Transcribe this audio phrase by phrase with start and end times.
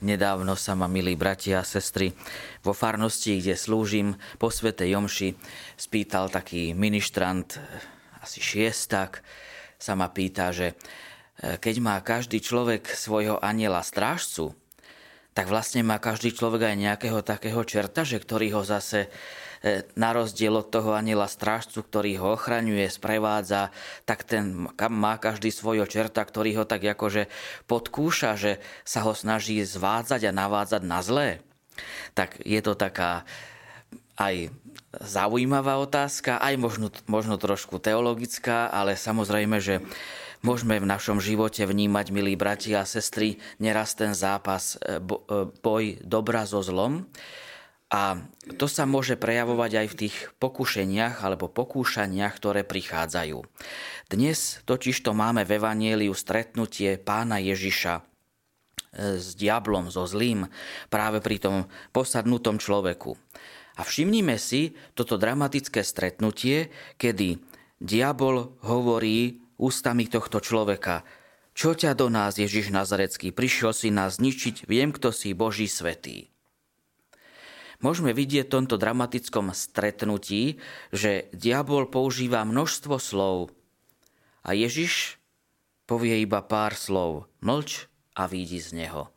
[0.00, 2.16] Nedávno sa ma, milí bratia a sestry,
[2.64, 5.36] vo farnosti, kde slúžim po Svetej Jomši,
[5.76, 7.60] spýtal taký ministrant,
[8.24, 9.20] asi šiestak,
[9.80, 10.74] sa ma pýta, že e,
[11.60, 14.56] keď má každý človek svojho aniela strážcu,
[15.36, 19.12] tak vlastne má každý človek aj nejakého takého čerta, že ktorý ho zase
[19.92, 23.68] na rozdiel od toho aniela strážcu, ktorý ho ochraňuje, sprevádza,
[24.08, 27.28] tak ten má každý svojho čerta, ktorý ho tak akože
[27.68, 28.52] podkúša, že
[28.88, 31.44] sa ho snaží zvádzať a navádzať na zlé.
[32.16, 33.28] Tak je to taká
[34.16, 34.52] aj
[34.96, 39.80] zaujímavá otázka, aj možno, možno trošku teologická, ale samozrejme, že
[40.42, 45.00] môžeme v našom živote vnímať, milí bratia a sestry, neraz ten zápas, e, e,
[45.62, 47.06] boj dobra so zlom.
[47.90, 48.22] A
[48.54, 53.42] to sa môže prejavovať aj v tých pokušeniach alebo pokúšaniach, ktoré prichádzajú.
[54.06, 58.02] Dnes totiž to máme v Evanieliu stretnutie pána Ježiša e,
[59.18, 60.46] s diablom, so zlým,
[60.86, 61.56] práve pri tom
[61.90, 63.18] posadnutom človeku.
[63.74, 67.42] A všimnime si toto dramatické stretnutie, kedy
[67.82, 71.02] diabol hovorí ústami tohto človeka
[71.58, 76.29] Čo ťa do nás, Ježiš Nazarecký, prišiel si nás zničiť, viem, kto si Boží svetý
[77.80, 80.60] môžeme vidieť v tomto dramatickom stretnutí,
[80.92, 83.52] že diabol používa množstvo slov
[84.40, 85.20] a Ježiš
[85.84, 87.28] povie iba pár slov.
[87.44, 89.12] Mlč a vidí z neho.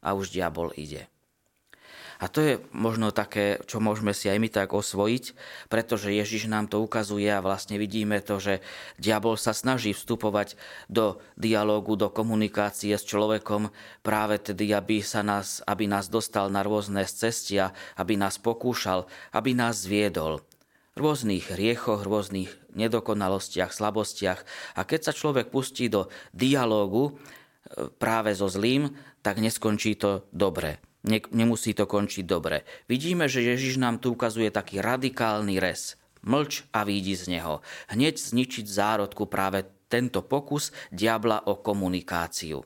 [0.00, 1.08] A už diabol ide.
[2.20, 5.32] A to je možno také, čo môžeme si aj my tak osvojiť,
[5.72, 8.60] pretože Ježiš nám to ukazuje a vlastne vidíme to, že
[9.00, 10.60] diabol sa snaží vstupovať
[10.92, 13.72] do dialógu, do komunikácie s človekom
[14.04, 19.56] práve tedy, aby, sa nás, aby nás dostal na rôzne cestia, aby nás pokúšal, aby
[19.56, 20.44] nás zviedol
[21.00, 24.44] rôznych hriechoch, rôznych nedokonalostiach, slabostiach.
[24.76, 27.12] A keď sa človek pustí do dialógu e,
[27.96, 28.92] práve so zlým,
[29.24, 32.64] tak neskončí to dobre nemusí to končiť dobre.
[32.88, 35.96] Vidíme, že Ježiš nám tu ukazuje taký radikálny res.
[36.20, 37.64] Mlč a výjdi z neho.
[37.88, 42.60] Hneď zničiť zárodku práve tento pokus diabla o komunikáciu.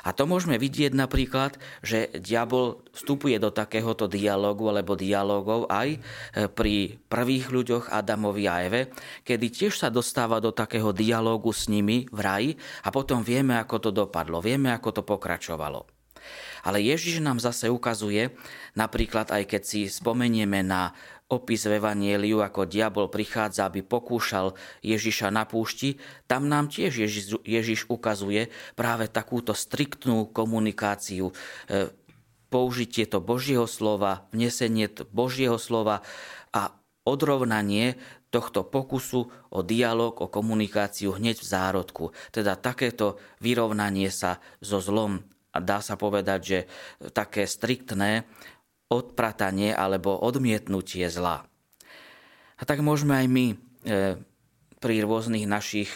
[0.00, 5.98] A to môžeme vidieť napríklad, že diabol vstupuje do takéhoto dialogu alebo dialogov aj e,
[6.48, 8.96] pri prvých ľuďoch Adamovi a Eve,
[9.28, 13.76] kedy tiež sa dostáva do takého dialogu s nimi v raji a potom vieme, ako
[13.76, 15.99] to dopadlo, vieme, ako to pokračovalo.
[16.66, 18.32] Ale Ježiš nám zase ukazuje,
[18.76, 20.92] napríklad aj keď si spomenieme na
[21.30, 27.38] opis v Evanieliu, ako diabol prichádza, aby pokúšal Ježiša na púšti, tam nám tiež Ježiš,
[27.46, 31.30] Ježiš ukazuje práve takúto striktnú komunikáciu,
[31.70, 31.94] e,
[32.50, 36.02] použitie to Božieho slova, vnesenie Božieho slova
[36.50, 36.74] a
[37.06, 37.94] odrovnanie
[38.34, 42.04] tohto pokusu o dialog, o komunikáciu hneď v zárodku.
[42.34, 45.22] Teda takéto vyrovnanie sa so zlom
[45.58, 46.58] dá sa povedať, že
[47.10, 48.28] také striktné
[48.90, 51.46] odpratanie alebo odmietnutie zla.
[52.60, 53.56] A tak môžeme aj my e,
[54.78, 55.94] pri rôznych našich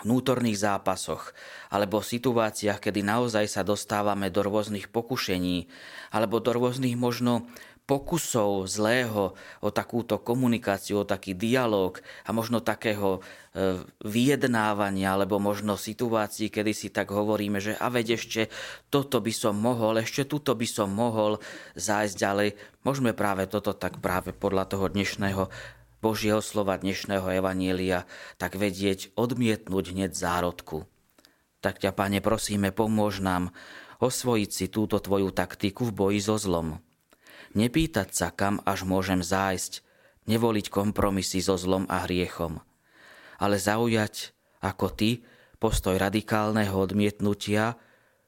[0.00, 1.34] vnútorných zápasoch
[1.68, 5.68] alebo situáciách, kedy naozaj sa dostávame do rôznych pokušení
[6.14, 7.50] alebo do rôznych možno
[7.90, 15.74] pokusov zlého o takúto komunikáciu, o taký dialog a možno takého e, vyjednávania, alebo možno
[15.74, 18.46] situácií, kedy si tak hovoríme, že a veď ešte
[18.94, 21.42] toto by som mohol, ešte tuto by som mohol
[21.74, 22.48] zájsť ďalej.
[22.86, 25.50] Môžeme práve toto tak práve podľa toho dnešného
[25.98, 28.06] Božieho slova, dnešného evanielia,
[28.38, 30.86] tak vedieť odmietnúť hneď zárodku.
[31.58, 33.50] Tak ťa, Pane, prosíme, pomôž nám
[33.98, 36.80] osvojiť si túto Tvoju taktiku v boji so zlom
[37.58, 39.82] nepýtať sa, kam až môžem zájsť,
[40.30, 42.62] nevoliť kompromisy so zlom a hriechom,
[43.42, 45.26] ale zaujať, ako ty,
[45.58, 47.76] postoj radikálneho odmietnutia,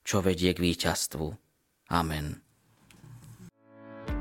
[0.03, 1.27] čo vedie k víťazstvu.
[1.95, 2.42] Amen.